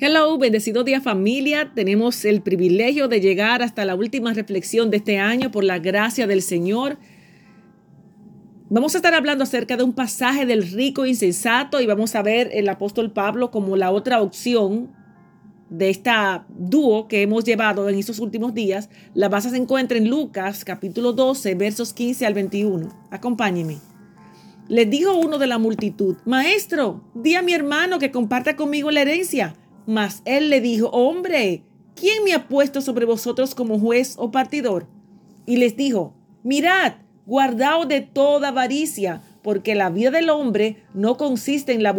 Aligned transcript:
Hello, 0.00 0.38
bendecido 0.38 0.84
día 0.84 1.00
familia. 1.00 1.72
Tenemos 1.74 2.24
el 2.24 2.40
privilegio 2.40 3.08
de 3.08 3.20
llegar 3.20 3.62
hasta 3.62 3.84
la 3.84 3.96
última 3.96 4.32
reflexión 4.32 4.92
de 4.92 4.98
este 4.98 5.18
año 5.18 5.50
por 5.50 5.64
la 5.64 5.80
gracia 5.80 6.28
del 6.28 6.40
Señor. 6.40 6.98
Vamos 8.70 8.94
a 8.94 8.98
estar 8.98 9.12
hablando 9.14 9.42
acerca 9.42 9.76
de 9.76 9.82
un 9.82 9.92
pasaje 9.92 10.46
del 10.46 10.70
rico 10.70 11.04
insensato 11.04 11.80
y 11.80 11.86
vamos 11.86 12.14
a 12.14 12.22
ver 12.22 12.48
el 12.52 12.68
apóstol 12.68 13.10
Pablo 13.10 13.50
como 13.50 13.76
la 13.76 13.90
otra 13.90 14.22
opción 14.22 14.94
de 15.68 15.90
esta 15.90 16.46
dúo 16.48 17.08
que 17.08 17.22
hemos 17.22 17.42
llevado 17.42 17.88
en 17.88 17.98
estos 17.98 18.20
últimos 18.20 18.54
días. 18.54 18.90
La 19.14 19.28
base 19.28 19.50
se 19.50 19.56
encuentra 19.56 19.98
en 19.98 20.08
Lucas 20.08 20.64
capítulo 20.64 21.12
12 21.12 21.56
versos 21.56 21.92
15 21.92 22.24
al 22.24 22.34
21. 22.34 22.88
Acompáñeme. 23.10 23.78
Le 24.68 24.86
dijo 24.86 25.16
uno 25.16 25.38
de 25.38 25.48
la 25.48 25.58
multitud, 25.58 26.18
Maestro, 26.24 27.02
di 27.14 27.34
a 27.34 27.42
mi 27.42 27.52
hermano 27.52 27.98
que 27.98 28.12
comparta 28.12 28.54
conmigo 28.54 28.92
la 28.92 29.00
herencia. 29.00 29.56
Mas 29.88 30.20
él 30.26 30.50
le 30.50 30.60
dijo, 30.60 30.90
hombre, 30.90 31.62
¿quién 31.94 32.22
me 32.22 32.34
ha 32.34 32.46
puesto 32.46 32.82
sobre 32.82 33.06
vosotros 33.06 33.54
como 33.54 33.80
juez 33.80 34.16
o 34.18 34.30
partidor? 34.30 34.86
Y 35.46 35.56
les 35.56 35.78
dijo, 35.78 36.12
mirad, 36.42 36.96
guardaos 37.24 37.88
de 37.88 38.02
toda 38.02 38.48
avaricia, 38.48 39.22
porque 39.42 39.74
la 39.74 39.88
vida 39.88 40.10
del 40.10 40.28
hombre 40.28 40.84
no 40.92 41.16
consiste 41.16 41.72
en 41.72 41.82
la, 41.82 41.96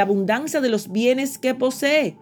abundancia 0.00 0.60
de 0.60 0.68
los 0.68 0.92
bienes 0.92 1.36
que 1.38 1.56
posee. 1.56 2.16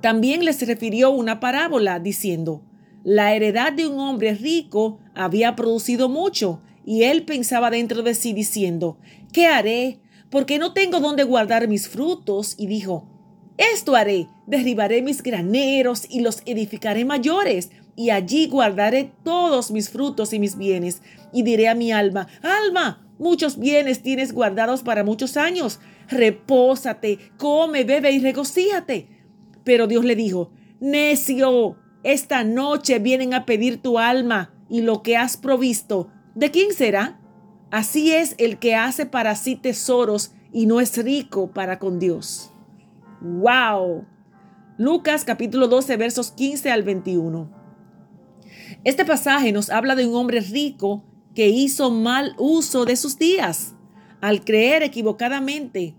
También 0.00 0.44
les 0.44 0.66
refirió 0.66 1.12
una 1.12 1.38
parábola 1.38 2.00
diciendo, 2.00 2.62
la 3.04 3.36
heredad 3.36 3.72
de 3.72 3.86
un 3.86 4.00
hombre 4.00 4.34
rico 4.34 4.98
había 5.14 5.54
producido 5.54 6.08
mucho, 6.08 6.60
y 6.84 7.04
él 7.04 7.24
pensaba 7.24 7.70
dentro 7.70 8.02
de 8.02 8.14
sí 8.14 8.32
diciendo, 8.32 8.98
¿qué 9.32 9.46
haré? 9.46 10.00
Porque 10.28 10.58
no 10.58 10.72
tengo 10.72 10.98
dónde 10.98 11.22
guardar 11.22 11.68
mis 11.68 11.88
frutos. 11.88 12.56
Y 12.58 12.66
dijo, 12.66 13.15
esto 13.58 13.96
haré, 13.96 14.28
derribaré 14.46 15.02
mis 15.02 15.22
graneros 15.22 16.04
y 16.08 16.20
los 16.20 16.42
edificaré 16.44 17.04
mayores, 17.04 17.70
y 17.96 18.10
allí 18.10 18.48
guardaré 18.48 19.12
todos 19.24 19.70
mis 19.70 19.88
frutos 19.88 20.32
y 20.32 20.38
mis 20.38 20.56
bienes. 20.56 21.02
Y 21.32 21.42
diré 21.42 21.68
a 21.68 21.74
mi 21.74 21.92
alma, 21.92 22.28
alma, 22.42 23.08
muchos 23.18 23.58
bienes 23.58 24.02
tienes 24.02 24.32
guardados 24.32 24.82
para 24.82 25.02
muchos 25.02 25.36
años. 25.38 25.80
Repósate, 26.08 27.18
come, 27.38 27.84
bebe 27.84 28.12
y 28.12 28.20
regocíate. 28.20 29.08
Pero 29.64 29.86
Dios 29.86 30.04
le 30.04 30.14
dijo, 30.14 30.52
necio, 30.78 31.76
esta 32.02 32.44
noche 32.44 32.98
vienen 32.98 33.32
a 33.32 33.46
pedir 33.46 33.80
tu 33.80 33.98
alma 33.98 34.52
y 34.68 34.82
lo 34.82 35.02
que 35.02 35.16
has 35.16 35.38
provisto. 35.38 36.10
¿De 36.34 36.50
quién 36.50 36.74
será? 36.74 37.18
Así 37.70 38.12
es 38.12 38.34
el 38.38 38.58
que 38.58 38.74
hace 38.74 39.06
para 39.06 39.34
sí 39.34 39.56
tesoros 39.56 40.32
y 40.52 40.66
no 40.66 40.80
es 40.80 40.96
rico 41.02 41.50
para 41.52 41.78
con 41.78 41.98
Dios. 41.98 42.52
¡Wow! 43.20 44.04
Lucas 44.76 45.24
capítulo 45.24 45.68
12 45.68 45.96
versos 45.96 46.32
15 46.32 46.70
al 46.70 46.82
21. 46.82 47.50
Este 48.84 49.06
pasaje 49.06 49.52
nos 49.52 49.70
habla 49.70 49.94
de 49.94 50.06
un 50.06 50.14
hombre 50.14 50.40
rico 50.40 51.02
que 51.34 51.48
hizo 51.48 51.90
mal 51.90 52.34
uso 52.38 52.84
de 52.84 52.96
sus 52.96 53.18
días 53.18 53.74
al 54.20 54.44
creer 54.44 54.82
equivocadamente 54.82 55.94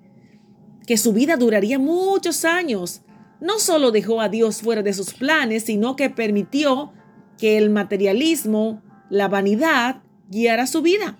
que 0.85 0.97
su 0.97 1.11
vida 1.11 1.37
duraría 1.37 1.79
muchos 1.79 2.45
años. 2.45 3.01
No 3.41 3.59
solo 3.59 3.91
dejó 3.91 4.21
a 4.21 4.29
Dios 4.29 4.61
fuera 4.61 4.83
de 4.83 4.93
sus 4.93 5.13
planes, 5.13 5.63
sino 5.65 5.95
que 5.95 6.09
permitió 6.09 6.93
que 7.37 7.57
el 7.57 7.69
materialismo, 7.69 8.81
la 9.09 9.27
vanidad, 9.27 10.01
guiara 10.29 10.67
su 10.67 10.81
vida. 10.81 11.17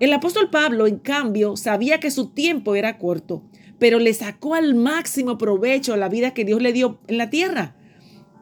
El 0.00 0.12
apóstol 0.12 0.50
Pablo, 0.50 0.86
en 0.86 0.98
cambio, 0.98 1.56
sabía 1.56 2.00
que 2.00 2.10
su 2.10 2.28
tiempo 2.30 2.74
era 2.74 2.98
corto 2.98 3.42
pero 3.82 3.98
le 3.98 4.14
sacó 4.14 4.54
al 4.54 4.76
máximo 4.76 5.38
provecho 5.38 5.96
la 5.96 6.08
vida 6.08 6.32
que 6.32 6.44
Dios 6.44 6.62
le 6.62 6.72
dio 6.72 7.00
en 7.08 7.18
la 7.18 7.30
tierra. 7.30 7.74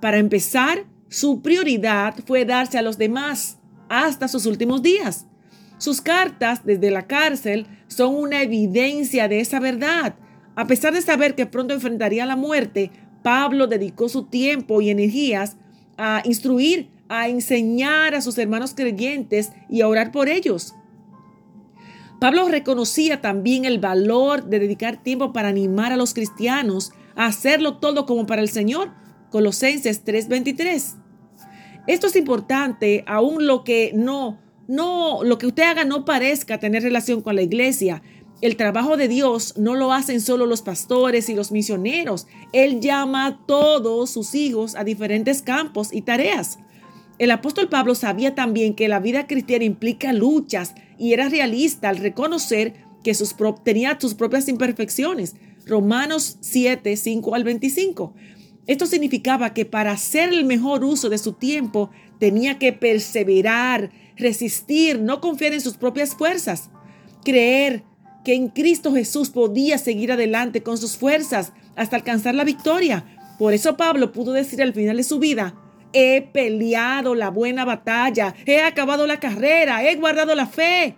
Para 0.02 0.18
empezar, 0.18 0.84
su 1.08 1.40
prioridad 1.40 2.14
fue 2.26 2.44
darse 2.44 2.76
a 2.76 2.82
los 2.82 2.98
demás 2.98 3.56
hasta 3.88 4.28
sus 4.28 4.44
últimos 4.44 4.82
días. 4.82 5.28
Sus 5.78 6.02
cartas 6.02 6.66
desde 6.66 6.90
la 6.90 7.06
cárcel 7.06 7.66
son 7.86 8.16
una 8.16 8.42
evidencia 8.42 9.28
de 9.28 9.40
esa 9.40 9.60
verdad. 9.60 10.14
A 10.56 10.66
pesar 10.66 10.92
de 10.92 11.00
saber 11.00 11.34
que 11.34 11.46
pronto 11.46 11.72
enfrentaría 11.72 12.26
la 12.26 12.36
muerte, 12.36 12.90
Pablo 13.22 13.66
dedicó 13.66 14.10
su 14.10 14.24
tiempo 14.24 14.82
y 14.82 14.90
energías 14.90 15.56
a 15.96 16.20
instruir, 16.26 16.90
a 17.08 17.30
enseñar 17.30 18.14
a 18.14 18.20
sus 18.20 18.36
hermanos 18.36 18.74
creyentes 18.74 19.52
y 19.70 19.80
a 19.80 19.88
orar 19.88 20.12
por 20.12 20.28
ellos. 20.28 20.74
Pablo 22.20 22.48
reconocía 22.48 23.22
también 23.22 23.64
el 23.64 23.78
valor 23.78 24.44
de 24.44 24.58
dedicar 24.58 25.02
tiempo 25.02 25.32
para 25.32 25.48
animar 25.48 25.90
a 25.90 25.96
los 25.96 26.12
cristianos 26.12 26.92
a 27.16 27.24
hacerlo 27.24 27.78
todo 27.78 28.04
como 28.04 28.26
para 28.26 28.42
el 28.42 28.50
Señor. 28.50 28.90
Colosenses 29.30 30.04
3:23. 30.04 30.96
Esto 31.86 32.06
es 32.08 32.16
importante, 32.16 33.04
aun 33.06 33.46
lo 33.46 33.64
que 33.64 33.92
no 33.94 34.38
no 34.68 35.24
lo 35.24 35.38
que 35.38 35.46
usted 35.46 35.62
haga 35.62 35.84
no 35.84 36.04
parezca 36.04 36.60
tener 36.60 36.82
relación 36.82 37.22
con 37.22 37.36
la 37.36 37.42
iglesia. 37.42 38.02
El 38.42 38.56
trabajo 38.56 38.98
de 38.98 39.08
Dios 39.08 39.56
no 39.56 39.74
lo 39.74 39.92
hacen 39.92 40.20
solo 40.20 40.44
los 40.44 40.60
pastores 40.60 41.30
y 41.30 41.34
los 41.34 41.50
misioneros. 41.52 42.26
Él 42.52 42.80
llama 42.80 43.26
a 43.26 43.46
todos 43.46 44.10
sus 44.10 44.34
hijos 44.34 44.76
a 44.76 44.84
diferentes 44.84 45.40
campos 45.40 45.88
y 45.90 46.02
tareas. 46.02 46.58
El 47.20 47.30
apóstol 47.32 47.68
Pablo 47.68 47.94
sabía 47.94 48.34
también 48.34 48.72
que 48.72 48.88
la 48.88 48.98
vida 48.98 49.26
cristiana 49.26 49.66
implica 49.66 50.14
luchas 50.14 50.72
y 50.98 51.12
era 51.12 51.28
realista 51.28 51.90
al 51.90 51.98
reconocer 51.98 52.72
que 53.04 53.12
sus 53.12 53.36
tenía 53.62 53.98
sus 54.00 54.14
propias 54.14 54.48
imperfecciones. 54.48 55.36
Romanos 55.66 56.38
7, 56.40 56.96
5 56.96 57.34
al 57.34 57.44
25. 57.44 58.14
Esto 58.66 58.86
significaba 58.86 59.52
que 59.52 59.66
para 59.66 59.92
hacer 59.92 60.30
el 60.30 60.46
mejor 60.46 60.82
uso 60.82 61.10
de 61.10 61.18
su 61.18 61.34
tiempo 61.34 61.90
tenía 62.18 62.58
que 62.58 62.72
perseverar, 62.72 63.90
resistir, 64.16 64.98
no 64.98 65.20
confiar 65.20 65.52
en 65.52 65.60
sus 65.60 65.76
propias 65.76 66.14
fuerzas, 66.14 66.70
creer 67.22 67.84
que 68.24 68.32
en 68.32 68.48
Cristo 68.48 68.94
Jesús 68.94 69.28
podía 69.28 69.76
seguir 69.76 70.10
adelante 70.10 70.62
con 70.62 70.78
sus 70.78 70.96
fuerzas 70.96 71.52
hasta 71.76 71.96
alcanzar 71.96 72.34
la 72.34 72.44
victoria. 72.44 73.04
Por 73.38 73.52
eso 73.52 73.76
Pablo 73.76 74.10
pudo 74.10 74.32
decir 74.32 74.62
al 74.62 74.72
final 74.72 74.96
de 74.96 75.04
su 75.04 75.18
vida, 75.18 75.54
He 75.92 76.22
peleado 76.32 77.14
la 77.14 77.30
buena 77.30 77.64
batalla, 77.64 78.34
he 78.46 78.62
acabado 78.62 79.06
la 79.06 79.18
carrera, 79.18 79.84
he 79.84 79.96
guardado 79.96 80.34
la 80.34 80.46
fe. 80.46 80.96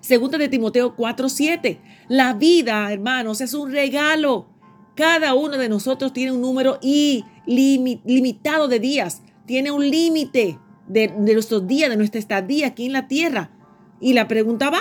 Segunda 0.00 0.38
de 0.38 0.48
Timoteo 0.48 0.96
4:7. 0.96 1.80
La 2.08 2.34
vida, 2.34 2.92
hermanos, 2.92 3.40
es 3.40 3.54
un 3.54 3.72
regalo. 3.72 4.48
Cada 4.94 5.34
uno 5.34 5.56
de 5.56 5.68
nosotros 5.68 6.12
tiene 6.12 6.32
un 6.32 6.42
número 6.42 6.78
ilimitado 6.82 8.68
de 8.68 8.78
días, 8.80 9.22
tiene 9.46 9.70
un 9.70 9.88
límite 9.88 10.58
de, 10.86 11.08
de 11.08 11.32
nuestros 11.32 11.66
días, 11.66 11.90
de 11.90 11.96
nuestra 11.96 12.20
estadía 12.20 12.68
aquí 12.68 12.86
en 12.86 12.92
la 12.92 13.08
tierra. 13.08 13.50
Y 13.98 14.12
la 14.12 14.28
pregunta 14.28 14.70
va, 14.70 14.80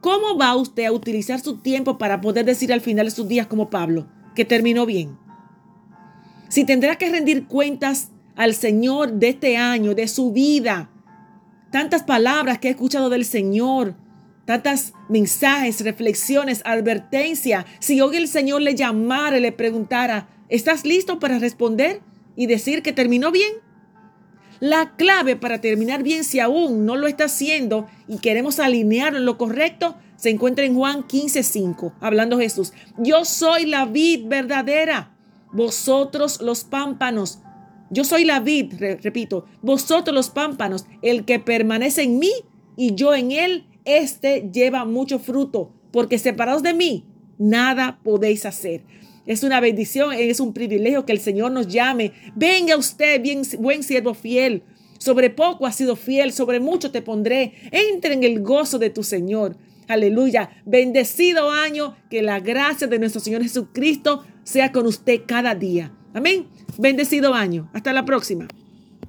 ¿cómo 0.00 0.38
va 0.38 0.56
usted 0.56 0.86
a 0.86 0.92
utilizar 0.92 1.40
su 1.40 1.58
tiempo 1.58 1.98
para 1.98 2.20
poder 2.20 2.46
decir 2.46 2.72
al 2.72 2.80
final 2.80 3.04
de 3.06 3.10
sus 3.10 3.28
días 3.28 3.46
como 3.46 3.68
Pablo, 3.68 4.08
que 4.34 4.46
terminó 4.46 4.86
bien? 4.86 5.18
Si 6.48 6.64
tendrá 6.64 6.96
que 6.96 7.10
rendir 7.10 7.46
cuentas 7.46 8.12
al 8.36 8.54
Señor 8.54 9.12
de 9.12 9.30
este 9.30 9.56
año, 9.56 9.94
de 9.94 10.08
su 10.08 10.32
vida. 10.32 10.90
Tantas 11.70 12.02
palabras 12.02 12.58
que 12.58 12.68
he 12.68 12.70
escuchado 12.72 13.10
del 13.10 13.24
Señor, 13.24 13.94
tantas 14.44 14.92
mensajes, 15.08 15.82
reflexiones, 15.82 16.62
advertencia. 16.64 17.66
Si 17.80 18.00
hoy 18.00 18.16
el 18.16 18.28
Señor 18.28 18.62
le 18.62 18.74
llamara 18.74 19.38
y 19.38 19.40
le 19.40 19.52
preguntara, 19.52 20.28
¿estás 20.48 20.84
listo 20.84 21.18
para 21.18 21.38
responder 21.38 22.00
y 22.36 22.46
decir 22.46 22.82
que 22.82 22.92
terminó 22.92 23.30
bien? 23.30 23.52
La 24.60 24.94
clave 24.96 25.36
para 25.36 25.60
terminar 25.60 26.02
bien, 26.02 26.24
si 26.24 26.40
aún 26.40 26.86
no 26.86 26.96
lo 26.96 27.06
está 27.06 27.24
haciendo 27.24 27.86
y 28.06 28.18
queremos 28.18 28.60
alinearlo 28.60 29.18
en 29.18 29.26
lo 29.26 29.36
correcto, 29.36 29.96
se 30.16 30.30
encuentra 30.30 30.64
en 30.64 30.74
Juan 30.74 31.02
15:5, 31.02 31.92
hablando 32.00 32.38
Jesús. 32.38 32.72
Yo 32.96 33.24
soy 33.24 33.66
la 33.66 33.84
vid 33.84 34.26
verdadera, 34.26 35.14
vosotros 35.52 36.40
los 36.40 36.64
pámpanos. 36.64 37.40
Yo 37.94 38.02
soy 38.02 38.24
la 38.24 38.40
vid, 38.40 38.74
repito, 39.02 39.46
vosotros 39.62 40.12
los 40.12 40.28
pámpanos, 40.28 40.84
el 41.00 41.24
que 41.24 41.38
permanece 41.38 42.02
en 42.02 42.18
mí 42.18 42.32
y 42.76 42.96
yo 42.96 43.14
en 43.14 43.30
él, 43.30 43.66
este 43.84 44.50
lleva 44.52 44.84
mucho 44.84 45.20
fruto, 45.20 45.72
porque 45.92 46.18
separados 46.18 46.64
de 46.64 46.74
mí, 46.74 47.04
nada 47.38 48.00
podéis 48.02 48.46
hacer. 48.46 48.82
Es 49.26 49.44
una 49.44 49.60
bendición, 49.60 50.12
es 50.12 50.40
un 50.40 50.52
privilegio 50.52 51.06
que 51.06 51.12
el 51.12 51.20
Señor 51.20 51.52
nos 51.52 51.68
llame. 51.68 52.12
Venga 52.34 52.76
usted, 52.76 53.22
bien, 53.22 53.42
buen 53.60 53.84
siervo 53.84 54.12
fiel. 54.12 54.64
Sobre 54.98 55.30
poco 55.30 55.64
has 55.64 55.76
sido 55.76 55.94
fiel, 55.94 56.32
sobre 56.32 56.58
mucho 56.58 56.90
te 56.90 57.00
pondré. 57.00 57.52
Entre 57.70 58.14
en 58.14 58.24
el 58.24 58.42
gozo 58.42 58.80
de 58.80 58.90
tu 58.90 59.04
Señor. 59.04 59.56
Aleluya. 59.86 60.50
Bendecido 60.66 61.48
año, 61.48 61.96
que 62.10 62.22
la 62.22 62.40
gracia 62.40 62.88
de 62.88 62.98
nuestro 62.98 63.20
Señor 63.20 63.42
Jesucristo 63.42 64.24
sea 64.42 64.72
con 64.72 64.84
usted 64.86 65.20
cada 65.26 65.54
día. 65.54 65.92
Amén. 66.14 66.46
Bendecido 66.78 67.34
año. 67.34 67.68
Hasta 67.72 67.92
la 67.92 68.04
próxima. 68.04 68.48